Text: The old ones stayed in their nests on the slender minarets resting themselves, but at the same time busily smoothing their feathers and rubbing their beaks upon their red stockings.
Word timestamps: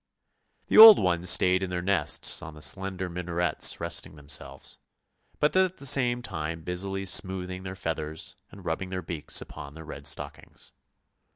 The 0.65 0.79
old 0.79 0.97
ones 0.97 1.29
stayed 1.29 1.61
in 1.61 1.69
their 1.69 1.83
nests 1.83 2.41
on 2.41 2.55
the 2.55 2.61
slender 2.63 3.07
minarets 3.07 3.79
resting 3.79 4.15
themselves, 4.15 4.79
but 5.39 5.55
at 5.55 5.77
the 5.77 5.85
same 5.85 6.23
time 6.23 6.63
busily 6.63 7.05
smoothing 7.05 7.61
their 7.61 7.75
feathers 7.75 8.35
and 8.49 8.65
rubbing 8.65 8.89
their 8.89 9.03
beaks 9.03 9.41
upon 9.41 9.75
their 9.75 9.85
red 9.85 10.07
stockings. 10.07 10.71